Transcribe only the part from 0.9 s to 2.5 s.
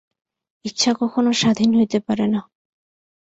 কখনও স্বাধীন হইতে পারে না।